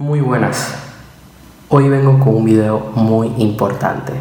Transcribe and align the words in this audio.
Muy 0.00 0.22
buenas. 0.22 0.76
Hoy 1.68 1.90
vengo 1.90 2.18
con 2.20 2.34
un 2.34 2.44
video 2.46 2.90
muy 2.94 3.34
importante. 3.36 4.14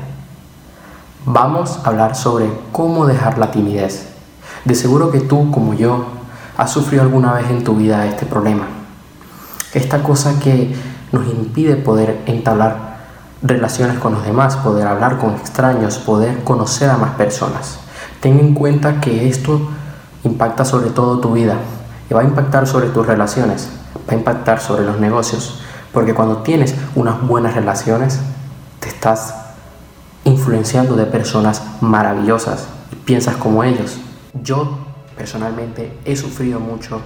Vamos 1.25 1.79
a 1.82 1.88
hablar 1.88 2.17
sobre 2.17 2.52
cómo 2.74 3.05
dejar 3.05 3.38
la 3.38 3.52
timidez. 3.52 4.10
De 4.66 4.76
seguro 4.76 5.10
que 5.10 5.22
tú, 5.22 5.52
como 5.52 5.74
yo, 5.74 6.04
has 6.58 6.70
sufrido 6.72 7.04
alguna 7.04 7.32
vez 7.32 7.50
en 7.50 7.64
tu 7.64 7.78
vida 7.78 8.05
este 8.07 8.26
problema. 8.26 8.66
Esta 9.73 10.04
cosa 10.04 10.38
que 10.42 10.76
nos 11.14 11.26
impide 11.28 11.77
poder 11.77 12.23
entablar 12.25 12.98
relaciones 13.41 14.00
con 14.00 14.11
los 14.11 14.25
demás, 14.25 14.57
poder 14.57 14.86
hablar 14.86 15.18
con 15.18 15.36
extraños, 15.36 15.98
poder 15.98 16.43
conocer 16.43 16.89
a 16.89 16.98
más 16.98 17.11
personas. 17.11 17.80
Ten 18.20 18.38
en 18.38 18.54
cuenta 18.54 19.00
que 19.00 19.30
esto 19.30 19.61
impacta 20.25 20.66
sobre 20.66 20.89
todo 20.89 21.21
tu 21.21 21.32
vida 21.32 21.55
y 22.09 22.14
va 22.14 22.20
a 22.20 22.25
impactar 22.25 22.68
sobre 22.68 22.89
tus 22.89 23.07
relaciones, 23.07 23.70
va 24.09 24.11
a 24.11 24.18
impactar 24.18 24.59
sobre 24.59 24.84
los 24.84 25.00
negocios, 25.00 25.61
porque 25.93 26.13
cuando 26.13 26.37
tienes 26.37 26.75
unas 26.95 27.21
buenas 27.25 27.55
relaciones, 27.55 28.20
te 28.80 28.89
estás 28.89 29.35
influenciando 30.23 30.95
de 30.95 31.05
personas 31.05 31.63
maravillosas 31.81 32.67
y 32.91 32.95
piensas 32.95 33.35
como 33.38 33.63
ellos. 33.63 33.97
Yo 34.44 34.77
personalmente 35.17 35.97
he 36.05 36.16
sufrido 36.16 36.59
mucho 36.59 37.02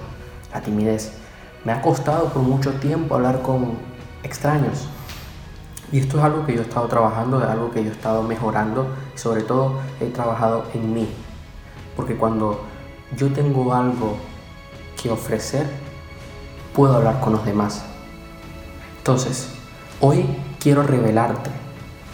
la 0.52 0.60
timidez. 0.60 1.12
Me 1.64 1.72
ha 1.72 1.80
costado 1.80 2.28
por 2.28 2.42
mucho 2.42 2.72
tiempo 2.74 3.14
hablar 3.14 3.42
con 3.42 3.72
extraños. 4.22 4.88
Y 5.90 5.98
esto 5.98 6.18
es 6.18 6.24
algo 6.24 6.44
que 6.44 6.54
yo 6.54 6.60
he 6.60 6.64
estado 6.64 6.86
trabajando, 6.88 7.42
es 7.42 7.48
algo 7.48 7.70
que 7.70 7.82
yo 7.82 7.90
he 7.90 7.92
estado 7.92 8.22
mejorando 8.22 8.86
y 9.14 9.18
sobre 9.18 9.42
todo 9.42 9.80
he 10.00 10.06
trabajado 10.06 10.64
en 10.74 10.92
mí. 10.92 11.08
Porque 11.96 12.16
cuando 12.16 12.60
yo 13.16 13.32
tengo 13.32 13.72
algo 13.72 14.16
que 15.00 15.10
ofrecer, 15.10 15.66
puedo 16.74 16.96
hablar 16.96 17.20
con 17.20 17.34
los 17.34 17.44
demás. 17.44 17.84
Entonces, 19.04 19.48
hoy 20.00 20.24
quiero 20.58 20.82
revelarte 20.82 21.50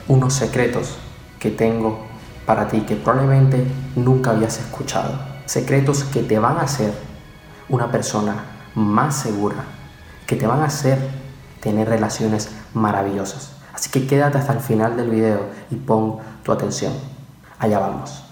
unos 0.08 0.34
secretos 0.34 0.96
que 1.38 1.48
tengo 1.48 2.00
para 2.44 2.66
ti 2.66 2.80
que 2.80 2.96
probablemente 2.96 3.64
nunca 3.94 4.32
habías 4.32 4.58
escuchado. 4.58 5.12
Secretos 5.46 6.02
que 6.02 6.24
te 6.24 6.40
van 6.40 6.56
a 6.56 6.62
hacer 6.62 6.92
una 7.68 7.92
persona 7.92 8.44
más 8.74 9.14
segura, 9.14 9.62
que 10.26 10.34
te 10.34 10.48
van 10.48 10.62
a 10.62 10.64
hacer 10.64 10.98
tener 11.60 11.88
relaciones 11.88 12.50
maravillosas. 12.74 13.52
Así 13.72 13.88
que 13.90 14.08
quédate 14.08 14.38
hasta 14.38 14.54
el 14.54 14.58
final 14.58 14.96
del 14.96 15.10
video 15.10 15.42
y 15.70 15.76
pon 15.76 16.16
tu 16.42 16.50
atención. 16.50 16.92
Allá 17.60 17.78
vamos. 17.78 18.24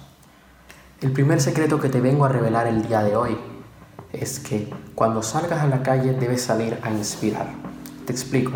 El 1.01 1.13
primer 1.13 1.41
secreto 1.41 1.79
que 1.79 1.91
te 1.91 2.01
vengo 2.01 2.25
a 2.25 2.29
revelar 2.29 2.67
el 2.67 2.89
día 2.89 3.05
de 3.05 3.15
hoy 3.15 3.39
es 4.13 4.41
que 4.41 4.69
cuando 4.97 5.23
salgas 5.23 5.61
a 5.61 5.69
la 5.69 5.85
calle 5.85 6.15
debes 6.15 6.43
salir 6.43 6.77
a 6.83 6.91
inspirar. 6.91 7.68
Te 8.09 8.15
explico. 8.15 8.53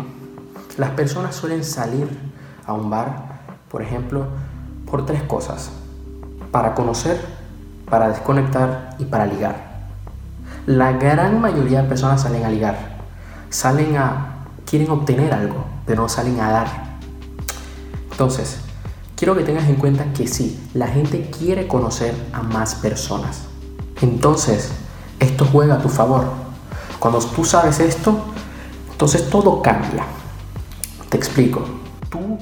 Las 0.77 0.89
personas 0.89 1.35
suelen 1.35 1.63
salir 1.63 2.07
a 2.65 2.73
un 2.73 2.89
bar, 2.89 3.41
por 3.69 3.83
ejemplo, 3.83 4.25
por 4.89 5.05
tres 5.05 5.21
cosas. 5.21 5.69
Para 6.51 6.73
conocer, 6.73 7.23
para 7.87 8.09
desconectar 8.09 8.95
y 8.97 9.05
para 9.05 9.27
ligar. 9.27 9.83
La 10.65 10.93
gran 10.93 11.39
mayoría 11.39 11.83
de 11.83 11.87
personas 11.87 12.23
salen 12.23 12.43
a 12.45 12.49
ligar. 12.49 12.97
Salen 13.51 13.95
a... 13.95 14.47
quieren 14.65 14.89
obtener 14.89 15.31
algo, 15.31 15.63
pero 15.85 16.01
no 16.01 16.09
salen 16.09 16.39
a 16.39 16.49
dar. 16.49 16.67
Entonces, 18.09 18.57
quiero 19.15 19.35
que 19.35 19.43
tengas 19.43 19.69
en 19.69 19.75
cuenta 19.75 20.05
que 20.13 20.27
sí, 20.27 20.67
la 20.73 20.87
gente 20.87 21.29
quiere 21.29 21.67
conocer 21.67 22.15
a 22.33 22.41
más 22.41 22.73
personas. 22.73 23.43
Entonces, 24.01 24.71
esto 25.19 25.45
juega 25.45 25.75
a 25.75 25.79
tu 25.79 25.89
favor. 25.89 26.23
Cuando 26.97 27.19
tú 27.19 27.45
sabes 27.45 27.79
esto, 27.79 28.33
entonces 29.03 29.29
todo 29.29 29.61
cambia. 29.61 30.05
Te 31.09 31.17
explico. 31.17 31.61
Tú 32.09 32.37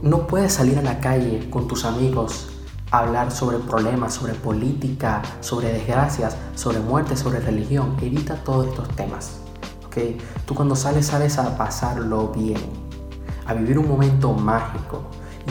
no 0.00 0.28
puedes 0.28 0.52
salir 0.52 0.78
a 0.78 0.82
la 0.82 1.00
calle 1.00 1.50
con 1.50 1.66
tus 1.66 1.84
amigos 1.84 2.50
a 2.92 3.00
hablar 3.00 3.32
sobre 3.32 3.58
problemas, 3.58 4.14
sobre 4.14 4.34
política, 4.34 5.22
sobre 5.40 5.72
desgracias, 5.72 6.36
sobre 6.54 6.78
muerte, 6.78 7.16
sobre 7.16 7.40
religión. 7.40 7.96
Evita 8.00 8.36
todos 8.44 8.68
estos 8.68 8.88
temas. 8.90 9.38
¿okay? 9.84 10.16
Tú 10.46 10.54
cuando 10.54 10.76
sales, 10.76 11.06
sales 11.06 11.36
a 11.36 11.58
pasarlo 11.58 12.28
bien, 12.28 12.60
a 13.44 13.52
vivir 13.52 13.76
un 13.76 13.88
momento 13.88 14.32
mágico 14.34 15.02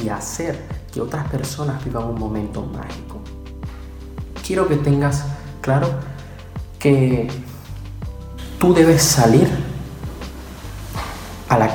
y 0.01 0.07
a 0.07 0.15
hacer 0.15 0.65
que 0.93 1.01
otras 1.01 1.27
personas 1.27 1.83
vivan 1.83 2.05
un 2.05 2.17
momento 2.17 2.61
mágico. 2.61 3.19
Quiero 4.47 4.65
que 4.69 4.77
tengas 4.77 5.25
claro 5.59 5.89
que 6.79 7.27
tú 8.59 8.73
debes 8.73 9.01
salir 9.01 9.64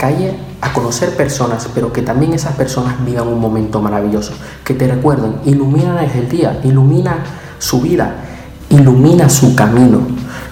calle 0.01 0.35
a 0.63 0.73
conocer 0.73 1.15
personas, 1.15 1.69
pero 1.75 1.93
que 1.93 2.01
también 2.01 2.33
esas 2.33 2.55
personas 2.55 2.95
vivan 3.05 3.29
un 3.29 3.39
momento 3.39 3.83
maravilloso, 3.83 4.33
que 4.65 4.73
te 4.73 4.89
recuerden, 4.89 5.35
ilumina 5.45 6.03
el 6.03 6.29
día, 6.29 6.59
ilumina 6.65 7.19
su 7.59 7.83
vida, 7.83 8.15
ilumina 8.71 9.29
su 9.29 9.55
camino. 9.55 9.99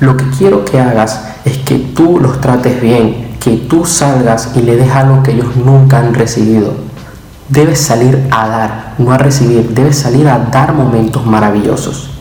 Lo 0.00 0.16
que 0.16 0.24
quiero 0.36 0.64
que 0.66 0.78
hagas 0.78 1.22
es 1.46 1.56
que 1.58 1.78
tú 1.78 2.20
los 2.20 2.40
trates 2.42 2.80
bien, 2.82 3.36
que 3.40 3.56
tú 3.56 3.86
salgas 3.86 4.50
y 4.54 4.60
le 4.60 4.76
des 4.76 4.90
algo 4.90 5.22
que 5.22 5.32
ellos 5.32 5.56
nunca 5.56 5.98
han 5.98 6.12
recibido. 6.12 6.74
Debes 7.48 7.80
salir 7.80 8.28
a 8.30 8.46
dar, 8.46 8.94
no 8.98 9.12
a 9.12 9.18
recibir, 9.18 9.70
debes 9.70 9.96
salir 9.96 10.28
a 10.28 10.38
dar 10.38 10.74
momentos 10.74 11.24
maravillosos. 11.24 12.17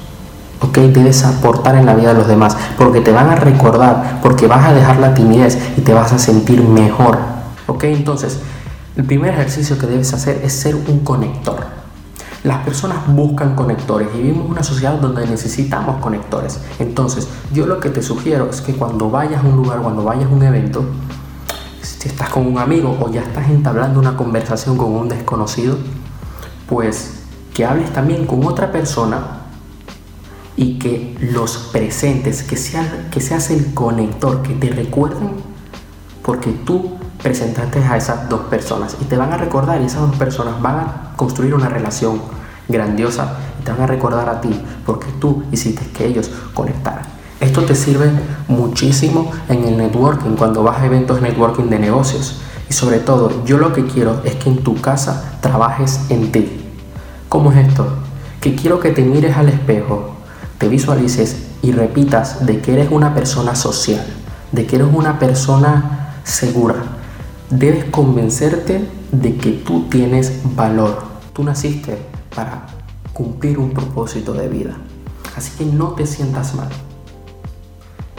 ¿Ok? 0.62 0.78
Debes 0.78 1.24
aportar 1.24 1.76
en 1.76 1.86
la 1.86 1.96
vida 1.96 2.10
de 2.10 2.20
los 2.20 2.28
demás, 2.28 2.58
porque 2.78 3.02
te 3.02 3.12
van 3.12 3.30
a 3.30 3.36
recordar, 3.36 4.20
porque 4.22 4.48
vas 4.48 4.66
a 4.66 4.74
dejar 4.74 5.00
la 5.00 5.14
timidez 5.14 5.58
y 5.78 5.82
te 5.82 5.94
vas 5.94 6.14
a 6.14 6.20
sentir 6.20 6.62
mejor, 6.62 7.18
¿ok? 7.68 7.84
Entonces, 7.86 8.40
el 8.96 9.06
primer 9.06 9.34
ejercicio 9.34 9.78
que 9.78 9.86
debes 9.86 10.14
hacer 10.14 10.42
es 10.44 10.54
ser 10.54 10.76
un 10.76 11.00
conector. 11.02 11.78
Las 12.44 12.64
personas 12.64 12.98
buscan 13.08 13.56
conectores 13.56 14.08
y 14.16 14.18
vivimos 14.18 14.50
una 14.50 14.64
sociedad 14.64 14.94
donde 14.94 15.26
necesitamos 15.28 15.98
conectores. 15.98 16.60
Entonces, 16.80 17.28
yo 17.54 17.66
lo 17.66 17.80
que 17.80 17.90
te 17.90 18.02
sugiero 18.02 18.50
es 18.50 18.62
que 18.62 18.74
cuando 18.74 19.10
vayas 19.10 19.44
a 19.44 19.48
un 19.48 19.58
lugar, 19.58 19.82
cuando 19.82 20.04
vayas 20.04 20.26
a 20.26 20.30
un 20.30 20.44
evento, 20.44 20.86
si 21.82 22.08
estás 22.08 22.30
con 22.30 22.48
un 22.48 22.58
amigo 22.58 22.98
o 23.02 23.12
ya 23.12 23.22
estás 23.22 23.50
entablando 23.50 24.00
una 24.00 24.16
conversación 24.16 24.78
con 24.78 24.94
un 24.94 25.10
desconocido, 25.10 25.78
pues 26.70 27.24
que 27.54 27.66
hables 27.66 27.92
también 27.92 28.26
con 28.26 28.46
otra 28.46 28.72
persona 28.72 29.37
y 30.58 30.80
que 30.80 31.16
los 31.22 31.70
presentes, 31.72 32.42
que, 32.42 32.58
sea, 32.58 33.08
que 33.12 33.22
seas 33.22 33.52
el 33.52 33.74
conector, 33.76 34.42
que 34.42 34.56
te 34.56 34.70
recuerden 34.70 35.30
porque 36.24 36.52
tú 36.52 36.98
presentaste 37.22 37.80
a 37.84 37.96
esas 37.96 38.28
dos 38.28 38.42
personas 38.42 38.98
y 39.00 39.06
te 39.06 39.16
van 39.16 39.32
a 39.32 39.38
recordar 39.38 39.80
y 39.82 39.86
esas 39.86 40.02
dos 40.02 40.16
personas 40.16 40.60
van 40.62 40.76
a 40.76 41.14
construir 41.16 41.54
una 41.54 41.70
relación 41.70 42.20
grandiosa 42.68 43.38
y 43.62 43.64
te 43.64 43.72
van 43.72 43.82
a 43.82 43.88
recordar 43.88 44.28
a 44.28 44.42
ti 44.42 44.50
porque 44.86 45.08
tú 45.20 45.44
hiciste 45.52 45.86
que 45.96 46.08
ellos 46.08 46.32
conectaran. 46.54 47.06
Esto 47.40 47.62
te 47.64 47.76
sirve 47.76 48.10
muchísimo 48.48 49.32
en 49.48 49.64
el 49.64 49.78
networking, 49.78 50.36
cuando 50.36 50.64
vas 50.64 50.82
a 50.82 50.86
eventos 50.88 51.22
networking 51.22 51.70
de 51.70 51.78
negocios. 51.78 52.42
Y 52.68 52.74
sobre 52.74 53.00
todo, 53.00 53.46
yo 53.46 53.60
lo 53.60 53.74
que 53.74 53.86
quiero 53.86 54.22
es 54.26 54.36
que 54.36 54.50
en 54.50 54.64
tu 54.64 54.76
casa 54.82 55.38
trabajes 55.40 56.02
en 56.10 56.32
ti. 56.32 56.66
¿Cómo 57.30 57.52
es 57.52 57.68
esto? 57.68 57.88
Que 58.42 58.56
quiero 58.56 58.80
que 58.80 58.90
te 58.90 59.04
mires 59.04 59.38
al 59.38 59.50
espejo 59.50 60.17
te 60.58 60.68
visualices 60.68 61.38
y 61.62 61.72
repitas 61.72 62.46
de 62.46 62.62
que 62.62 62.74
eres 62.74 62.92
una 62.92 63.14
persona 63.14 63.56
social, 63.56 64.06
de 64.52 64.66
que 64.66 64.78
eres 64.78 64.88
una 64.92 65.20
persona 65.20 66.16
segura. 66.24 66.76
Debes 67.50 67.86
convencerte 67.86 68.88
de 69.12 69.38
que 69.38 69.52
tú 69.52 69.88
tienes 69.90 70.42
valor. 70.56 71.04
Tú 71.34 71.44
naciste 71.44 71.98
para 72.36 72.68
cumplir 73.14 73.60
un 73.60 73.72
propósito 73.72 74.34
de 74.34 74.48
vida. 74.48 74.76
Así 75.36 75.52
que 75.58 75.66
no 75.66 75.90
te 75.90 76.06
sientas 76.06 76.56
mal. 76.56 76.70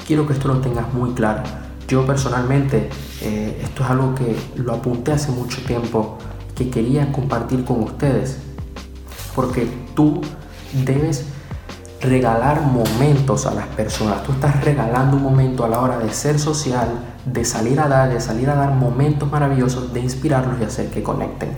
Quiero 0.07 0.27
que 0.27 0.33
esto 0.33 0.49
lo 0.49 0.61
tengas 0.61 0.93
muy 0.95 1.11
claro. 1.11 1.43
Yo 1.89 2.07
personalmente, 2.07 2.89
eh, 3.23 3.61
esto 3.63 3.83
es 3.83 3.91
algo 3.91 4.15
que 4.15 4.37
lo 4.57 4.75
apunté 4.75 5.13
hace 5.13 5.31
mucho 5.33 5.61
tiempo, 5.63 6.19
que 6.55 6.71
quería 6.71 7.13
compartir 7.13 7.65
con 7.65 7.83
ustedes. 7.83 8.39
Porque 9.35 9.69
tú 9.95 10.21
debes 10.85 11.25
regalar 12.01 12.63
momentos 12.63 13.47
a 13.47 13.55
las 13.55 13.67
personas. 13.69 14.23
Tú 14.23 14.33
estás 14.33 14.63
regalando 14.65 15.17
un 15.17 15.23
momento 15.23 15.65
a 15.65 15.69
la 15.69 15.81
hora 15.81 15.99
de 15.99 16.13
ser 16.13 16.39
social, 16.39 16.89
de 17.25 17.45
salir 17.45 17.81
a 17.81 17.89
dar, 17.89 18.13
de 18.13 18.21
salir 18.21 18.49
a 18.51 18.55
dar 18.55 18.75
momentos 18.75 19.31
maravillosos, 19.31 19.93
de 19.93 20.01
inspirarlos 20.01 20.61
y 20.61 20.65
hacer 20.65 20.91
que 20.91 21.03
conecten. 21.03 21.51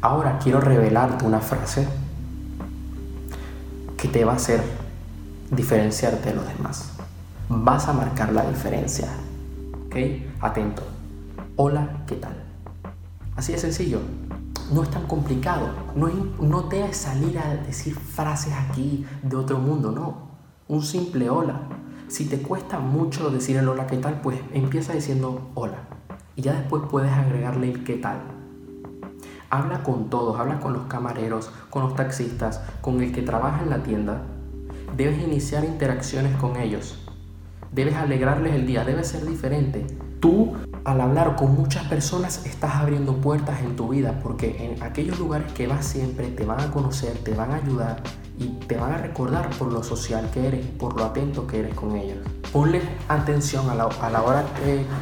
Ahora 0.00 0.38
quiero 0.42 0.60
revelarte 0.60 1.24
una 1.24 1.40
frase 1.40 1.86
que 3.96 4.08
te 4.08 4.24
va 4.24 4.32
a 4.32 4.36
hacer 4.36 4.62
diferenciarte 5.50 6.30
de 6.30 6.34
los 6.34 6.46
demás. 6.46 6.90
Vas 7.48 7.88
a 7.88 7.92
marcar 7.92 8.32
la 8.32 8.44
diferencia. 8.44 9.08
¿Ok? 9.86 9.96
Atento. 10.40 10.82
Hola, 11.56 12.02
¿qué 12.06 12.16
tal? 12.16 12.34
Así 13.36 13.52
de 13.52 13.58
sencillo 13.58 14.00
no 14.72 14.82
es 14.82 14.90
tan 14.90 15.06
complicado. 15.06 15.70
No, 15.94 16.08
no 16.40 16.62
debes 16.62 16.96
salir 16.96 17.38
a 17.38 17.56
decir 17.56 17.94
frases 17.94 18.54
aquí 18.54 19.04
de 19.22 19.36
otro 19.36 19.58
mundo, 19.58 19.92
no. 19.92 20.32
Un 20.68 20.82
simple 20.82 21.28
hola. 21.28 21.60
Si 22.08 22.26
te 22.26 22.40
cuesta 22.42 22.78
mucho 22.78 23.30
decir 23.30 23.56
el 23.56 23.68
hola, 23.68 23.86
¿qué 23.86 23.98
tal? 23.98 24.20
Pues 24.20 24.40
empieza 24.52 24.92
diciendo 24.92 25.50
hola. 25.54 25.88
Y 26.36 26.42
ya 26.42 26.54
después 26.54 26.84
puedes 26.90 27.12
agregarle 27.12 27.70
el 27.70 27.84
qué 27.84 27.96
tal. 27.96 28.20
Habla 29.50 29.82
con 29.82 30.08
todos, 30.08 30.40
habla 30.40 30.60
con 30.60 30.72
los 30.72 30.84
camareros, 30.84 31.50
con 31.68 31.82
los 31.82 31.94
taxistas, 31.94 32.62
con 32.80 33.02
el 33.02 33.12
que 33.12 33.22
trabaja 33.22 33.62
en 33.62 33.70
la 33.70 33.82
tienda. 33.82 34.22
Debes 34.96 35.22
iniciar 35.22 35.64
interacciones 35.64 36.34
con 36.36 36.56
ellos. 36.56 36.98
Debes 37.70 37.94
alegrarles 37.96 38.54
el 38.54 38.66
día, 38.66 38.84
debe 38.84 39.04
ser 39.04 39.26
diferente. 39.26 39.86
Tú, 40.20 40.54
al 40.84 41.00
hablar 41.00 41.36
con 41.36 41.54
muchas 41.54 41.86
personas, 41.86 42.44
estás 42.44 42.74
abriendo 42.76 43.16
puertas 43.16 43.60
en 43.60 43.76
tu 43.76 43.88
vida 43.88 44.18
porque 44.22 44.64
en 44.64 44.82
aquellos 44.82 45.18
lugares 45.18 45.52
que 45.52 45.66
vas 45.66 45.86
siempre 45.86 46.28
te 46.28 46.44
van 46.44 46.60
a 46.60 46.70
conocer, 46.70 47.16
te 47.18 47.34
van 47.34 47.52
a 47.52 47.56
ayudar 47.56 48.02
y 48.38 48.46
te 48.66 48.76
van 48.76 48.92
a 48.92 48.98
recordar 48.98 49.50
por 49.50 49.72
lo 49.72 49.84
social 49.84 50.28
que 50.32 50.48
eres, 50.48 50.66
por 50.66 50.96
lo 50.96 51.04
atento 51.04 51.46
que 51.46 51.60
eres 51.60 51.74
con 51.74 51.96
ellos. 51.96 52.18
Ponle 52.52 52.82
atención 53.08 53.70
a 53.70 53.74
la, 53.74 53.84
a 53.84 54.10
la 54.10 54.22
hora 54.22 54.44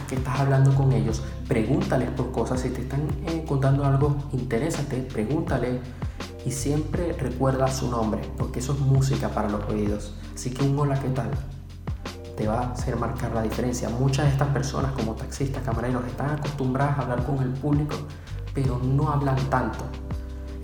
que, 0.09 0.15
estás 0.15 0.41
hablando 0.41 0.75
con 0.75 0.93
ellos, 0.93 1.23
pregúntales 1.49 2.11
por 2.11 2.31
cosas, 2.31 2.61
si 2.61 2.71
te 2.71 2.83
están 2.83 3.03
eh, 3.26 3.44
contando 3.47 3.85
algo, 3.85 4.17
interésate, 4.33 4.99
pregúntale 5.12 5.81
y 6.44 6.50
siempre 6.50 7.12
recuerda 7.15 7.69
su 7.69 7.91
nombre, 7.91 8.21
porque 8.37 8.59
eso 8.59 8.75
es 8.75 8.81
música 8.81 9.31
para 9.31 9.49
los 9.49 9.65
oídos. 9.69 10.15
Así 10.35 10.50
que 10.50 10.65
hola, 10.76 11.00
¿qué 11.00 11.09
tal? 11.09 11.31
Te 12.41 12.49
va 12.49 12.61
a 12.61 12.73
hacer 12.73 12.97
marcar 12.97 13.33
la 13.35 13.43
diferencia. 13.43 13.91
Muchas 13.91 14.25
de 14.25 14.33
estas 14.33 14.49
personas 14.49 14.93
como 14.93 15.13
taxistas, 15.13 15.63
camareros, 15.63 16.07
están 16.07 16.31
acostumbradas 16.31 16.99
a 16.99 17.03
hablar 17.03 17.27
con 17.27 17.39
el 17.43 17.51
público, 17.51 17.97
pero 18.55 18.81
no 18.83 19.11
hablan 19.11 19.37
tanto. 19.51 19.85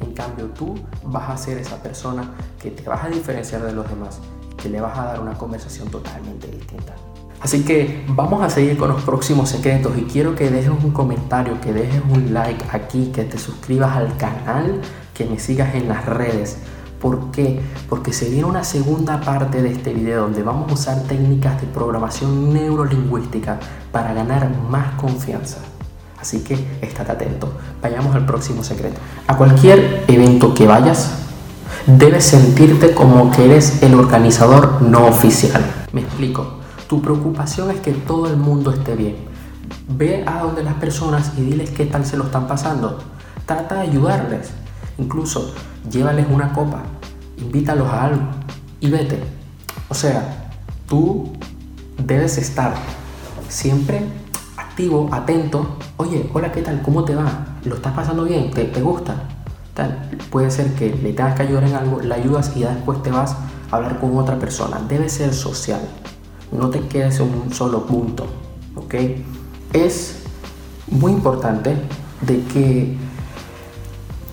En 0.00 0.14
cambio, 0.14 0.46
tú 0.46 0.74
vas 1.04 1.28
a 1.28 1.36
ser 1.36 1.58
esa 1.58 1.76
persona 1.82 2.30
que 2.58 2.70
te 2.70 2.82
vas 2.88 3.04
a 3.04 3.08
diferenciar 3.08 3.60
de 3.62 3.74
los 3.74 3.86
demás, 3.90 4.20
que 4.56 4.70
le 4.70 4.80
vas 4.80 4.98
a 4.98 5.04
dar 5.04 5.20
una 5.20 5.34
conversación 5.34 5.88
totalmente 5.90 6.46
distinta. 6.46 6.94
Así 7.42 7.62
que 7.62 8.06
vamos 8.08 8.42
a 8.42 8.48
seguir 8.48 8.78
con 8.78 8.88
los 8.88 9.02
próximos 9.02 9.50
secretos 9.50 9.98
y 9.98 10.04
quiero 10.04 10.34
que 10.34 10.50
dejes 10.50 10.70
un 10.70 10.92
comentario, 10.92 11.60
que 11.60 11.74
dejes 11.74 12.00
un 12.08 12.32
like 12.32 12.64
aquí, 12.72 13.12
que 13.14 13.24
te 13.24 13.36
suscribas 13.36 13.94
al 13.94 14.16
canal, 14.16 14.80
que 15.12 15.26
me 15.26 15.38
sigas 15.38 15.74
en 15.74 15.88
las 15.88 16.06
redes 16.06 16.56
¿Por 17.00 17.30
qué? 17.30 17.60
Porque 17.88 18.12
se 18.12 18.30
viene 18.30 18.46
una 18.46 18.64
segunda 18.64 19.20
parte 19.20 19.62
de 19.62 19.70
este 19.70 19.92
video 19.92 20.22
donde 20.22 20.42
vamos 20.42 20.70
a 20.70 20.74
usar 20.74 21.02
técnicas 21.02 21.60
de 21.60 21.66
programación 21.66 22.52
neurolingüística 22.52 23.58
para 23.92 24.14
ganar 24.14 24.50
más 24.70 24.94
confianza. 24.94 25.58
Así 26.18 26.40
que 26.40 26.54
estate 26.80 27.12
atento. 27.12 27.52
Vayamos 27.82 28.14
al 28.16 28.24
próximo 28.24 28.64
secreto. 28.64 28.98
A 29.26 29.36
cualquier 29.36 30.04
evento 30.08 30.54
que 30.54 30.66
vayas, 30.66 31.12
debes 31.86 32.24
sentirte 32.24 32.94
como 32.94 33.30
que 33.30 33.44
eres 33.44 33.82
el 33.82 33.94
organizador 33.94 34.80
no 34.82 35.06
oficial. 35.06 35.62
Me 35.92 36.00
explico. 36.00 36.54
Tu 36.88 37.02
preocupación 37.02 37.70
es 37.70 37.80
que 37.80 37.92
todo 37.92 38.26
el 38.28 38.36
mundo 38.36 38.70
esté 38.70 38.94
bien. 38.94 39.16
Ve 39.88 40.24
a 40.26 40.40
donde 40.42 40.62
las 40.62 40.74
personas 40.74 41.32
y 41.36 41.42
diles 41.42 41.70
qué 41.70 41.84
tal 41.86 42.06
se 42.06 42.16
lo 42.16 42.24
están 42.24 42.46
pasando. 42.46 42.98
Trata 43.44 43.76
de 43.76 43.80
ayudarles. 43.82 44.50
Incluso 44.98 45.52
llévales 45.90 46.26
una 46.30 46.52
copa, 46.52 46.82
invítalos 47.38 47.88
a 47.88 48.04
algo 48.04 48.22
y 48.80 48.90
vete. 48.90 49.20
O 49.88 49.94
sea, 49.94 50.50
tú 50.88 51.32
debes 51.98 52.38
estar 52.38 52.74
siempre 53.48 54.02
activo, 54.56 55.08
atento. 55.12 55.76
Oye, 55.96 56.28
hola, 56.32 56.52
¿qué 56.52 56.62
tal? 56.62 56.82
¿Cómo 56.82 57.04
te 57.04 57.14
va? 57.14 57.58
¿Lo 57.64 57.76
estás 57.76 57.92
pasando 57.92 58.24
bien? 58.24 58.50
¿Te, 58.50 58.66
gusta? 58.80 59.22
Tal. 59.74 60.10
Puede 60.30 60.50
ser 60.50 60.74
que 60.74 60.90
le 60.90 61.12
tengas 61.12 61.34
que 61.34 61.42
ayudar 61.42 61.64
en 61.64 61.74
algo, 61.74 62.00
le 62.00 62.14
ayudas 62.14 62.52
y 62.56 62.60
ya 62.60 62.74
después 62.74 63.02
te 63.02 63.10
vas 63.10 63.36
a 63.70 63.76
hablar 63.76 63.98
con 64.00 64.16
otra 64.16 64.38
persona. 64.38 64.80
Debe 64.88 65.08
ser 65.08 65.34
social. 65.34 65.80
No 66.52 66.70
te 66.70 66.80
quedes 66.80 67.20
en 67.20 67.28
un 67.34 67.52
solo 67.52 67.86
punto. 67.86 68.26
¿Ok? 68.74 68.94
Es 69.72 70.22
muy 70.90 71.12
importante 71.12 71.76
de 72.22 72.42
que 72.44 72.96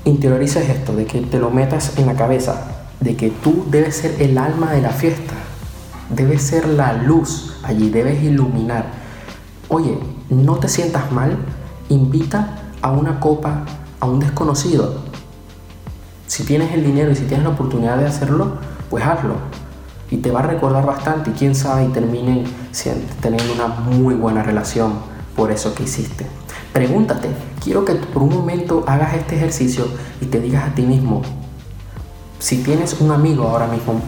interiorices 0.05 0.69
esto, 0.69 0.95
de 0.95 1.05
que 1.05 1.21
te 1.21 1.39
lo 1.39 1.50
metas 1.50 1.97
en 1.97 2.05
la 2.05 2.15
cabeza, 2.15 2.67
de 3.00 3.15
que 3.15 3.29
tú 3.29 3.65
debes 3.69 3.97
ser 3.97 4.21
el 4.21 4.38
alma 4.38 4.71
de 4.71 4.81
la 4.81 4.89
fiesta, 4.89 5.33
debes 6.09 6.41
ser 6.41 6.67
la 6.67 6.94
luz 6.94 7.57
allí, 7.63 7.89
debes 7.89 8.21
iluminar. 8.23 8.85
Oye, 9.69 9.97
no 10.29 10.57
te 10.57 10.67
sientas 10.67 11.11
mal, 11.11 11.38
invita 11.89 12.59
a 12.81 12.91
una 12.91 13.19
copa 13.19 13.65
a 14.00 14.05
un 14.05 14.19
desconocido. 14.19 14.95
Si 16.27 16.44
tienes 16.44 16.73
el 16.73 16.83
dinero 16.83 17.11
y 17.11 17.15
si 17.15 17.23
tienes 17.23 17.45
la 17.45 17.51
oportunidad 17.51 17.97
de 17.97 18.07
hacerlo, 18.07 18.57
pues 18.89 19.03
hazlo. 19.05 19.35
Y 20.11 20.17
te 20.17 20.31
va 20.31 20.41
a 20.41 20.44
recordar 20.44 20.85
bastante 20.85 21.29
y 21.29 21.33
quién 21.33 21.55
sabe 21.55 21.85
y 21.85 21.88
terminen 21.88 22.44
teniendo 23.21 23.53
una 23.53 23.67
muy 23.67 24.15
buena 24.15 24.44
relación 24.44 24.94
por 25.35 25.51
eso 25.51 25.73
que 25.73 25.83
hiciste. 25.83 26.27
Pregúntate, 26.74 27.30
quiero 27.64 27.86
que 27.86 27.94
por 27.94 28.24
un 28.24 28.34
momento 28.34 28.84
hagas 28.88 29.14
este 29.14 29.36
ejercicio 29.36 29.86
y 30.20 30.25
te 30.25 30.40
digas 30.40 30.68
a 30.68 30.74
ti 30.74 30.81
mismo, 30.81 31.22
si 32.40 32.64
tienes 32.64 33.00
un 33.00 33.12
amigo 33.12 33.48
ahora 33.48 33.68
mismo 33.68 34.02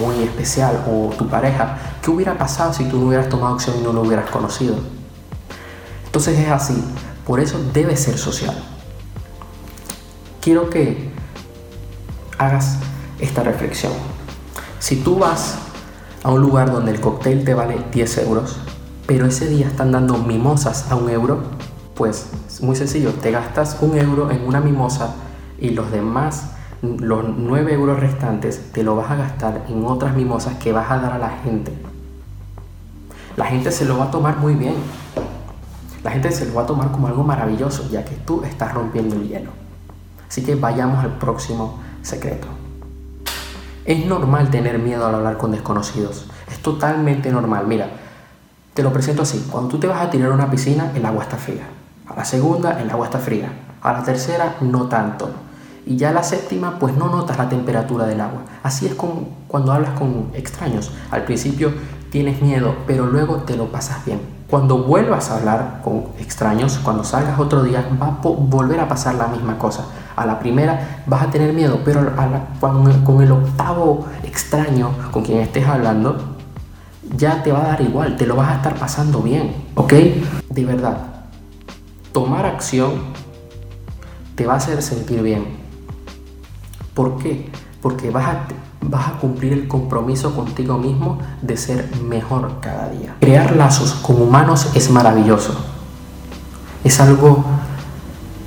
muy 0.00 0.22
especial 0.22 0.84
o 0.88 1.10
tu 1.10 1.28
pareja, 1.28 1.76
¿qué 2.00 2.12
hubiera 2.12 2.38
pasado 2.38 2.72
si 2.72 2.84
tú 2.84 2.98
no 2.98 3.08
hubieras 3.08 3.28
tomado 3.28 3.54
acción 3.54 3.76
y 3.80 3.82
no 3.82 3.92
lo 3.92 4.02
hubieras 4.02 4.30
conocido? 4.30 4.76
Entonces 6.06 6.38
es 6.38 6.48
así, 6.48 6.82
por 7.26 7.40
eso 7.40 7.60
debe 7.72 7.96
ser 7.96 8.16
social. 8.16 8.54
Quiero 10.40 10.70
que 10.70 11.10
hagas 12.38 12.76
esta 13.18 13.42
reflexión. 13.42 13.92
Si 14.78 14.96
tú 14.96 15.18
vas 15.18 15.56
a 16.22 16.30
un 16.30 16.40
lugar 16.40 16.70
donde 16.70 16.92
el 16.92 17.00
cóctel 17.00 17.44
te 17.44 17.52
vale 17.52 17.84
10 17.92 18.18
euros, 18.18 18.58
pero 19.06 19.26
ese 19.26 19.48
día 19.48 19.66
están 19.66 19.90
dando 19.90 20.18
mimosas 20.18 20.90
a 20.90 20.94
un 20.94 21.10
euro, 21.10 21.42
pues 21.94 22.28
muy 22.60 22.76
sencillo, 22.76 23.12
te 23.12 23.30
gastas 23.30 23.78
un 23.80 23.96
euro 23.96 24.30
en 24.30 24.46
una 24.46 24.60
mimosa 24.60 25.14
y 25.58 25.70
los 25.70 25.90
demás, 25.90 26.52
los 26.82 27.24
9 27.36 27.74
euros 27.74 28.00
restantes, 28.00 28.72
te 28.72 28.82
lo 28.82 28.96
vas 28.96 29.10
a 29.10 29.16
gastar 29.16 29.64
en 29.68 29.84
otras 29.84 30.16
mimosas 30.16 30.56
que 30.56 30.72
vas 30.72 30.90
a 30.90 30.98
dar 30.98 31.12
a 31.12 31.18
la 31.18 31.30
gente. 31.30 31.72
La 33.36 33.46
gente 33.46 33.70
se 33.70 33.84
lo 33.84 33.96
va 33.98 34.06
a 34.06 34.10
tomar 34.10 34.38
muy 34.38 34.54
bien. 34.54 34.74
La 36.04 36.10
gente 36.10 36.32
se 36.32 36.46
lo 36.46 36.54
va 36.54 36.62
a 36.62 36.66
tomar 36.66 36.90
como 36.90 37.06
algo 37.06 37.22
maravilloso, 37.22 37.88
ya 37.90 38.04
que 38.04 38.16
tú 38.16 38.42
estás 38.42 38.74
rompiendo 38.74 39.14
el 39.14 39.28
hielo. 39.28 39.50
Así 40.28 40.42
que 40.42 40.54
vayamos 40.54 41.02
al 41.04 41.16
próximo 41.18 41.78
secreto. 42.02 42.48
Es 43.84 44.04
normal 44.06 44.50
tener 44.50 44.78
miedo 44.78 45.06
al 45.06 45.14
hablar 45.14 45.38
con 45.38 45.52
desconocidos. 45.52 46.26
Es 46.50 46.58
totalmente 46.58 47.30
normal. 47.30 47.66
Mira, 47.66 47.88
te 48.74 48.82
lo 48.82 48.92
presento 48.92 49.22
así. 49.22 49.46
Cuando 49.50 49.70
tú 49.70 49.78
te 49.78 49.86
vas 49.86 50.02
a 50.02 50.10
tirar 50.10 50.30
a 50.30 50.34
una 50.34 50.50
piscina, 50.50 50.92
el 50.94 51.04
agua 51.06 51.22
está 51.22 51.36
fría. 51.36 51.68
A 52.08 52.16
la 52.16 52.24
segunda, 52.24 52.80
el 52.80 52.90
agua 52.90 53.06
está 53.06 53.18
fría. 53.18 53.52
A 53.80 53.92
la 53.92 54.02
tercera, 54.02 54.56
no 54.60 54.88
tanto. 54.88 55.30
Y 55.86 55.96
ya 55.96 56.10
a 56.10 56.12
la 56.12 56.22
séptima, 56.22 56.78
pues 56.78 56.96
no 56.96 57.08
notas 57.08 57.38
la 57.38 57.48
temperatura 57.48 58.06
del 58.06 58.20
agua. 58.20 58.42
Así 58.62 58.86
es 58.86 58.94
con, 58.94 59.28
cuando 59.48 59.72
hablas 59.72 59.98
con 59.98 60.30
extraños. 60.34 60.92
Al 61.10 61.24
principio 61.24 61.72
tienes 62.10 62.40
miedo, 62.42 62.74
pero 62.86 63.06
luego 63.06 63.38
te 63.38 63.56
lo 63.56 63.72
pasas 63.72 64.04
bien. 64.04 64.20
Cuando 64.48 64.84
vuelvas 64.84 65.30
a 65.30 65.38
hablar 65.38 65.80
con 65.82 66.08
extraños, 66.18 66.78
cuando 66.84 67.04
salgas 67.04 67.38
otro 67.38 67.62
día, 67.62 67.84
va 68.00 68.08
a 68.08 68.18
volver 68.22 68.80
a 68.80 68.88
pasar 68.88 69.14
la 69.14 69.26
misma 69.28 69.56
cosa. 69.58 69.86
A 70.14 70.26
la 70.26 70.38
primera 70.38 71.02
vas 71.06 71.22
a 71.22 71.30
tener 71.30 71.54
miedo, 71.54 71.80
pero 71.84 72.12
con 72.60 73.22
el 73.22 73.32
octavo 73.32 74.06
extraño 74.24 74.90
con 75.10 75.24
quien 75.24 75.40
estés 75.40 75.66
hablando, 75.66 76.18
ya 77.16 77.42
te 77.42 77.50
va 77.50 77.60
a 77.64 77.68
dar 77.68 77.80
igual, 77.80 78.16
te 78.16 78.26
lo 78.26 78.36
vas 78.36 78.50
a 78.50 78.56
estar 78.56 78.74
pasando 78.74 79.20
bien, 79.22 79.54
¿ok? 79.74 79.92
De 80.50 80.64
verdad, 80.66 81.11
tomar 82.12 82.46
acción 82.46 82.92
te 84.34 84.46
va 84.46 84.54
a 84.54 84.56
hacer 84.56 84.82
sentir 84.82 85.22
bien. 85.22 85.46
¿Por 86.94 87.18
qué? 87.18 87.50
Porque 87.80 88.10
vas 88.10 88.26
a, 88.26 88.46
vas 88.82 89.08
a 89.08 89.12
cumplir 89.12 89.52
el 89.52 89.68
compromiso 89.68 90.34
contigo 90.34 90.78
mismo 90.78 91.18
de 91.40 91.56
ser 91.56 91.88
mejor 92.02 92.60
cada 92.60 92.88
día. 92.90 93.16
Crear 93.20 93.56
lazos 93.56 93.94
con 93.94 94.20
humanos 94.20 94.70
es 94.74 94.90
maravilloso. 94.90 95.54
Es 96.84 97.00
algo 97.00 97.44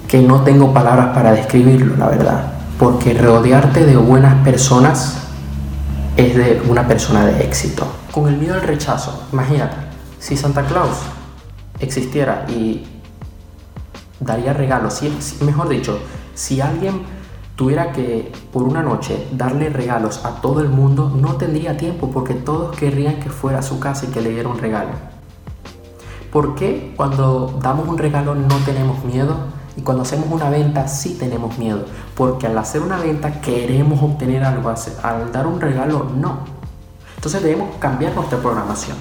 que 0.08 0.22
no 0.22 0.42
tengo 0.42 0.74
palabras 0.74 1.08
para 1.16 1.32
describirlo, 1.32 1.96
la 1.98 2.08
verdad. 2.08 2.54
Porque 2.78 3.14
rodearte 3.14 3.86
de 3.86 3.98
buenas 3.98 4.44
personas 4.44 5.18
es 6.18 6.36
de 6.36 6.62
una 6.70 6.88
persona 6.88 7.26
de 7.26 7.44
éxito. 7.44 7.88
Con 8.12 8.28
el 8.28 8.38
miedo 8.38 8.54
al 8.54 8.62
rechazo, 8.62 9.28
imagínate, 9.34 9.76
si 10.20 10.38
Santa 10.38 10.64
Claus 10.64 10.98
existiera 11.80 12.46
y 12.48 12.95
daría 14.20 14.54
regalos. 14.54 14.96
Si, 14.96 15.44
mejor 15.44 15.70
dicho, 15.70 16.00
si 16.34 16.62
alguien 16.62 17.04
tuviera 17.56 17.92
que 17.92 18.32
por 18.52 18.64
una 18.64 18.84
noche 18.84 19.28
darle 19.32 19.70
regalos 19.70 20.26
a 20.26 20.42
todo 20.42 20.62
el 20.62 20.70
mundo, 20.70 21.12
no 21.16 21.36
tendría 21.36 21.78
tiempo 21.78 22.12
porque 22.12 22.34
todos 22.34 22.76
querrían 22.76 23.20
que 23.20 23.30
fuera 23.30 23.60
a 23.60 23.64
su 23.64 23.80
casa 23.80 24.06
y 24.06 24.10
que 24.10 24.22
le 24.22 24.32
diera 24.32 24.50
un 24.50 24.58
regalo. 24.58 24.92
¿Por 26.32 26.56
qué 26.56 26.94
cuando 26.98 27.60
damos 27.62 27.88
un 27.88 27.98
regalo 27.98 28.36
no 28.36 28.58
tenemos 28.66 29.04
miedo? 29.06 29.38
Y 29.78 29.82
cuando 29.82 30.04
hacemos 30.04 30.28
una 30.30 30.50
venta 30.50 30.88
sí 30.88 31.16
tenemos 31.18 31.58
miedo. 31.58 31.86
Porque 32.14 32.48
al 32.48 32.58
hacer 32.58 32.82
una 32.82 32.98
venta 32.98 33.40
queremos 33.40 34.02
obtener 34.02 34.44
algo. 34.44 34.74
Al 35.04 35.32
dar 35.32 35.48
un 35.48 35.62
regalo 35.62 36.12
no. 36.14 36.40
Entonces 37.16 37.42
debemos 37.42 37.76
cambiar 37.78 38.14
nuestra 38.16 38.38
programación. 38.40 38.98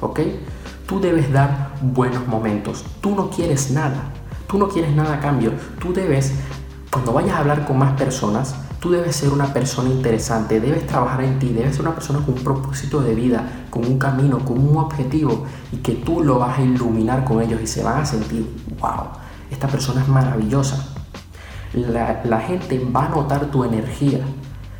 ¿Ok? 0.00 0.20
Tú 0.86 0.98
debes 0.98 1.30
dar 1.30 1.72
buenos 1.80 2.26
momentos. 2.26 2.84
Tú 3.00 3.14
no 3.14 3.28
quieres 3.30 3.70
nada. 3.70 4.12
Tú 4.46 4.58
no 4.58 4.68
quieres 4.68 4.94
nada 4.94 5.14
a 5.14 5.20
cambio. 5.20 5.52
Tú 5.80 5.92
debes, 5.92 6.32
cuando 6.90 7.12
vayas 7.12 7.34
a 7.34 7.38
hablar 7.38 7.66
con 7.66 7.78
más 7.78 7.92
personas, 7.98 8.54
tú 8.80 8.90
debes 8.90 9.16
ser 9.16 9.30
una 9.30 9.52
persona 9.52 9.90
interesante. 9.90 10.60
Debes 10.60 10.86
trabajar 10.86 11.24
en 11.24 11.38
ti. 11.38 11.48
Debes 11.48 11.76
ser 11.76 11.82
una 11.82 11.94
persona 11.94 12.20
con 12.24 12.34
un 12.34 12.44
propósito 12.44 13.00
de 13.00 13.14
vida, 13.14 13.66
con 13.70 13.84
un 13.84 13.98
camino, 13.98 14.38
con 14.40 14.58
un 14.58 14.76
objetivo. 14.76 15.46
Y 15.72 15.76
que 15.76 15.92
tú 15.94 16.22
lo 16.22 16.38
vas 16.38 16.58
a 16.58 16.62
iluminar 16.62 17.24
con 17.24 17.40
ellos 17.40 17.60
y 17.62 17.66
se 17.66 17.82
van 17.82 18.02
a 18.02 18.04
sentir, 18.04 18.46
wow, 18.80 19.08
esta 19.50 19.68
persona 19.68 20.02
es 20.02 20.08
maravillosa. 20.08 20.86
La, 21.72 22.20
la 22.24 22.40
gente 22.40 22.78
va 22.94 23.06
a 23.06 23.08
notar 23.08 23.46
tu 23.46 23.64
energía. 23.64 24.20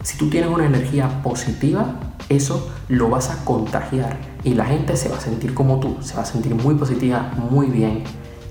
Si 0.02 0.18
tú 0.18 0.28
tienes 0.28 0.50
una 0.50 0.66
energía 0.66 1.22
positiva, 1.22 1.94
eso 2.28 2.68
lo 2.88 3.08
vas 3.08 3.30
a 3.30 3.44
contagiar 3.44 4.18
y 4.44 4.54
la 4.54 4.64
gente 4.64 4.96
se 4.96 5.08
va 5.08 5.16
a 5.16 5.20
sentir 5.20 5.54
como 5.54 5.78
tú, 5.78 5.96
se 6.00 6.14
va 6.14 6.22
a 6.22 6.26
sentir 6.26 6.54
muy 6.54 6.74
positiva, 6.74 7.30
muy 7.50 7.66
bien 7.66 8.04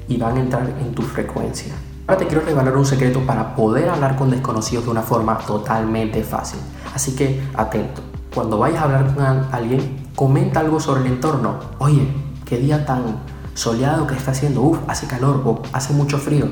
y 0.08 0.18
van 0.18 0.38
a 0.38 0.40
entrar 0.40 0.70
en 0.80 0.94
tu 0.94 1.02
frecuencia. 1.02 1.74
Ahora 2.08 2.20
te 2.20 2.28
quiero 2.28 2.44
revelar 2.44 2.76
un 2.76 2.86
secreto 2.86 3.22
para 3.26 3.56
poder 3.56 3.90
hablar 3.90 4.16
con 4.16 4.30
desconocidos 4.30 4.86
de 4.86 4.92
una 4.92 5.02
forma 5.02 5.38
totalmente 5.38 6.24
fácil. 6.24 6.60
Así 6.94 7.16
que 7.16 7.42
atento. 7.56 8.02
Cuando 8.34 8.58
vayas 8.58 8.82
a 8.82 8.86
hablar 8.86 9.14
con 9.14 9.24
alguien, 9.52 10.08
comenta 10.16 10.60
algo 10.60 10.80
sobre 10.80 11.02
el 11.02 11.08
entorno. 11.08 11.60
Oye, 11.80 12.08
qué 12.46 12.58
día 12.58 12.86
tan 12.86 13.20
soleado 13.54 14.08
que 14.08 14.16
está 14.16 14.32
haciendo. 14.32 14.62
Uf, 14.62 14.80
hace 14.88 15.08
calor 15.08 15.42
o 15.46 15.62
hace 15.74 15.94
mucho 15.94 16.18
frío. 16.18 16.48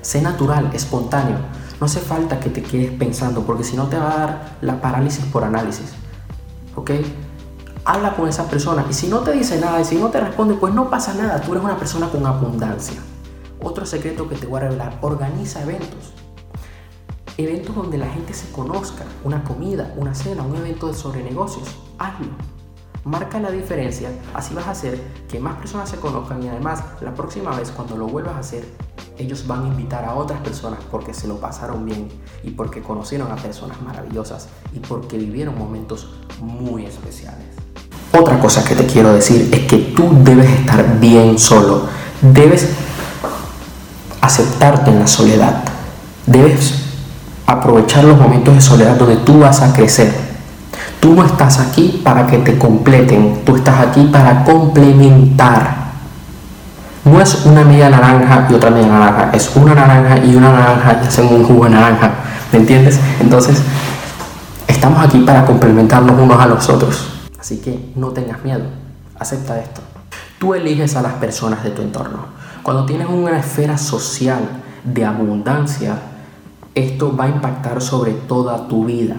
Sé 0.00 0.22
natural, 0.22 0.70
espontáneo. 0.72 1.36
No 1.80 1.86
hace 1.86 2.00
falta 2.00 2.40
que 2.40 2.50
te 2.50 2.62
quedes 2.62 2.92
pensando 2.92 3.42
porque 3.42 3.64
si 3.64 3.76
no 3.76 3.86
te 3.88 3.98
va 3.98 4.12
a 4.12 4.18
dar 4.18 4.56
la 4.60 4.80
parálisis 4.80 5.24
por 5.26 5.44
análisis. 5.44 5.92
¿ok? 6.76 6.90
Habla 7.84 8.14
con 8.14 8.28
esa 8.28 8.48
persona 8.48 8.86
y 8.88 8.92
si 8.92 9.08
no 9.08 9.20
te 9.20 9.32
dice 9.32 9.58
nada 9.58 9.80
y 9.80 9.84
si 9.84 9.96
no 9.96 10.08
te 10.08 10.20
responde, 10.20 10.54
pues 10.54 10.72
no 10.72 10.88
pasa 10.88 11.14
nada, 11.14 11.40
tú 11.40 11.50
eres 11.50 11.64
una 11.64 11.76
persona 11.76 12.08
con 12.08 12.24
abundancia. 12.24 13.00
Otro 13.60 13.84
secreto 13.86 14.28
que 14.28 14.36
te 14.36 14.46
voy 14.46 14.58
a 14.58 14.64
revelar, 14.64 14.98
organiza 15.00 15.62
eventos. 15.62 16.12
Eventos 17.36 17.74
donde 17.74 17.98
la 17.98 18.08
gente 18.08 18.34
se 18.34 18.52
conozca, 18.52 19.04
una 19.24 19.42
comida, 19.42 19.92
una 19.96 20.14
cena, 20.14 20.44
un 20.44 20.54
evento 20.54 20.94
sobre 20.94 21.24
negocios, 21.24 21.68
hazlo. 21.98 22.28
Marca 23.04 23.40
la 23.40 23.50
diferencia, 23.50 24.10
así 24.32 24.54
vas 24.54 24.68
a 24.68 24.70
hacer 24.70 25.00
que 25.28 25.40
más 25.40 25.56
personas 25.56 25.90
se 25.90 25.96
conozcan 25.96 26.40
y 26.40 26.48
además 26.48 26.84
la 27.00 27.12
próxima 27.14 27.50
vez 27.56 27.72
cuando 27.72 27.96
lo 27.96 28.06
vuelvas 28.06 28.36
a 28.36 28.38
hacer, 28.38 28.64
ellos 29.18 29.44
van 29.48 29.64
a 29.64 29.68
invitar 29.68 30.04
a 30.04 30.14
otras 30.14 30.40
personas 30.40 30.78
porque 30.88 31.12
se 31.12 31.26
lo 31.26 31.40
pasaron 31.40 31.84
bien 31.84 32.08
y 32.44 32.50
porque 32.50 32.80
conocieron 32.80 33.32
a 33.32 33.36
personas 33.36 33.82
maravillosas 33.82 34.48
y 34.72 34.78
porque 34.78 35.18
vivieron 35.18 35.58
momentos 35.58 36.14
muy 36.40 36.86
especiales. 36.86 37.71
Otra 38.12 38.38
cosa 38.38 38.64
que 38.64 38.74
te 38.74 38.86
quiero 38.86 39.12
decir 39.12 39.48
es 39.52 39.60
que 39.60 39.78
tú 39.96 40.10
debes 40.22 40.50
estar 40.50 40.98
bien 41.00 41.38
solo. 41.38 41.86
Debes 42.20 42.68
aceptarte 44.20 44.90
en 44.90 45.00
la 45.00 45.06
soledad. 45.06 45.62
Debes 46.26 46.74
aprovechar 47.46 48.04
los 48.04 48.18
momentos 48.18 48.54
de 48.54 48.60
soledad 48.60 48.96
donde 48.96 49.16
tú 49.16 49.40
vas 49.40 49.62
a 49.62 49.72
crecer. 49.72 50.12
Tú 51.00 51.14
no 51.14 51.24
estás 51.24 51.58
aquí 51.58 52.00
para 52.04 52.26
que 52.26 52.38
te 52.38 52.56
completen, 52.58 53.40
tú 53.44 53.56
estás 53.56 53.80
aquí 53.80 54.08
para 54.12 54.44
complementar. 54.44 55.82
No 57.04 57.20
es 57.20 57.44
una 57.44 57.64
media 57.64 57.90
naranja 57.90 58.46
y 58.48 58.54
otra 58.54 58.70
media 58.70 58.86
naranja, 58.86 59.30
es 59.32 59.50
una 59.56 59.74
naranja 59.74 60.18
y 60.18 60.36
una 60.36 60.52
naranja 60.52 61.00
y 61.02 61.06
hacen 61.08 61.26
un 61.26 61.44
jugo 61.44 61.64
de 61.64 61.70
naranja. 61.70 62.12
¿Me 62.52 62.60
entiendes? 62.60 63.00
Entonces, 63.20 63.60
Estamos 64.82 65.06
aquí 65.06 65.18
para 65.20 65.44
complementarnos 65.44 66.18
unos 66.18 66.40
a 66.40 66.46
los 66.46 66.68
otros. 66.68 67.11
Así 67.42 67.58
que 67.58 67.92
no 67.96 68.10
tengas 68.10 68.44
miedo, 68.44 68.62
acepta 69.18 69.58
esto. 69.58 69.80
Tú 70.38 70.54
eliges 70.54 70.94
a 70.94 71.02
las 71.02 71.14
personas 71.14 71.64
de 71.64 71.70
tu 71.70 71.82
entorno. 71.82 72.26
Cuando 72.62 72.86
tienes 72.86 73.08
una 73.08 73.36
esfera 73.36 73.78
social 73.78 74.38
de 74.84 75.04
abundancia, 75.04 75.96
esto 76.76 77.16
va 77.16 77.24
a 77.24 77.30
impactar 77.30 77.82
sobre 77.82 78.12
toda 78.12 78.68
tu 78.68 78.84
vida. 78.84 79.16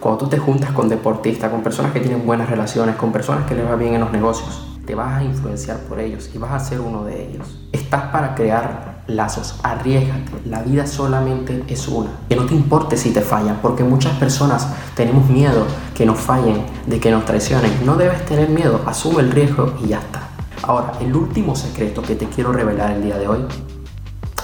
Cuando 0.00 0.24
tú 0.24 0.30
te 0.30 0.38
juntas 0.38 0.72
con 0.72 0.88
deportistas, 0.88 1.52
con 1.52 1.62
personas 1.62 1.92
que 1.92 2.00
tienen 2.00 2.26
buenas 2.26 2.50
relaciones, 2.50 2.96
con 2.96 3.12
personas 3.12 3.46
que 3.46 3.54
les 3.54 3.64
va 3.64 3.76
bien 3.76 3.94
en 3.94 4.00
los 4.00 4.10
negocios, 4.10 4.66
te 4.84 4.96
vas 4.96 5.20
a 5.20 5.22
influenciar 5.22 5.76
por 5.78 6.00
ellos 6.00 6.28
y 6.34 6.38
vas 6.38 6.50
a 6.50 6.58
ser 6.58 6.80
uno 6.80 7.04
de 7.04 7.28
ellos. 7.28 7.60
Estás 7.70 8.06
para 8.06 8.34
crear 8.34 9.04
lazos, 9.06 9.60
arriesgate, 9.62 10.32
la 10.44 10.62
vida 10.62 10.88
solamente 10.88 11.62
es 11.68 11.86
una. 11.86 12.10
Que 12.28 12.34
no 12.34 12.46
te 12.46 12.54
importe 12.56 12.96
si 12.96 13.10
te 13.10 13.20
fallan, 13.20 13.60
porque 13.62 13.84
muchas 13.84 14.18
personas 14.18 14.66
tenemos 14.96 15.30
miedo 15.30 15.66
que 15.94 16.06
nos 16.06 16.18
fallen, 16.18 16.64
de 16.86 17.00
que 17.00 17.10
nos 17.10 17.24
traicionen. 17.24 17.84
No 17.84 17.96
debes 17.96 18.24
tener 18.26 18.48
miedo, 18.48 18.80
asume 18.86 19.20
el 19.20 19.30
riesgo 19.30 19.74
y 19.84 19.88
ya 19.88 19.98
está. 19.98 20.28
Ahora, 20.62 20.92
el 21.00 21.14
último 21.14 21.56
secreto 21.56 22.02
que 22.02 22.14
te 22.14 22.26
quiero 22.26 22.52
revelar 22.52 22.92
el 22.92 23.02
día 23.02 23.18
de 23.18 23.28
hoy 23.28 23.44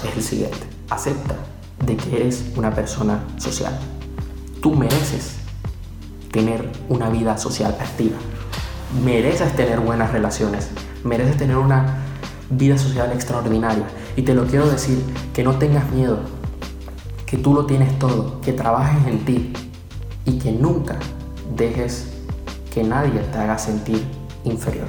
es 0.04 0.16
el 0.16 0.22
siguiente. 0.22 0.66
Acepta 0.90 1.36
de 1.84 1.96
que 1.96 2.16
eres 2.16 2.44
una 2.56 2.74
persona 2.74 3.24
social. 3.36 3.78
Tú 4.60 4.74
mereces 4.74 5.36
tener 6.32 6.70
una 6.88 7.08
vida 7.08 7.38
social 7.38 7.76
activa. 7.80 8.16
Mereces 9.04 9.54
tener 9.54 9.80
buenas 9.80 10.12
relaciones. 10.12 10.70
Mereces 11.04 11.36
tener 11.36 11.56
una 11.56 11.98
vida 12.50 12.76
social 12.78 13.12
extraordinaria. 13.12 13.86
Y 14.16 14.22
te 14.22 14.34
lo 14.34 14.44
quiero 14.46 14.68
decir, 14.68 15.02
que 15.32 15.44
no 15.44 15.56
tengas 15.58 15.90
miedo, 15.92 16.18
que 17.26 17.36
tú 17.36 17.54
lo 17.54 17.66
tienes 17.66 17.96
todo, 17.98 18.40
que 18.40 18.52
trabajes 18.52 19.06
en 19.06 19.24
ti 19.24 19.52
y 20.24 20.38
que 20.38 20.50
nunca 20.50 20.98
dejes 21.58 22.06
que 22.72 22.82
nadie 22.82 23.20
te 23.32 23.38
haga 23.38 23.58
sentir 23.58 24.02
inferior. 24.44 24.86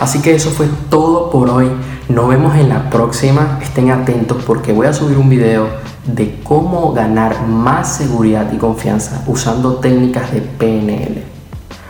Así 0.00 0.20
que 0.20 0.34
eso 0.34 0.50
fue 0.50 0.68
todo 0.90 1.30
por 1.30 1.48
hoy. 1.48 1.70
Nos 2.08 2.28
vemos 2.28 2.56
en 2.56 2.68
la 2.68 2.90
próxima. 2.90 3.58
Estén 3.62 3.90
atentos 3.90 4.42
porque 4.44 4.72
voy 4.72 4.86
a 4.86 4.92
subir 4.92 5.16
un 5.16 5.30
video 5.30 5.68
de 6.04 6.40
cómo 6.42 6.92
ganar 6.92 7.46
más 7.46 7.96
seguridad 7.96 8.50
y 8.52 8.56
confianza 8.56 9.22
usando 9.26 9.76
técnicas 9.76 10.32
de 10.32 10.40
PNL. 10.40 11.22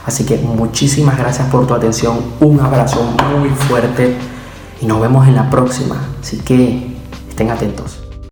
Así 0.07 0.25
que 0.25 0.39
muchísimas 0.39 1.19
gracias 1.19 1.49
por 1.49 1.67
tu 1.67 1.75
atención. 1.75 2.19
Un 2.41 2.61
abrazo 2.61 3.03
muy 3.31 3.51
fuerte 3.51 4.17
y 4.81 4.87
nos 4.87 5.01
vemos 5.01 5.27
en 5.27 5.35
la 5.35 5.51
próxima. 5.51 5.97
Así 6.21 6.39
que 6.39 6.97
estén 7.29 7.51
atentos. 7.51 8.08